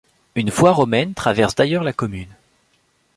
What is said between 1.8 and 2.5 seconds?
la commune.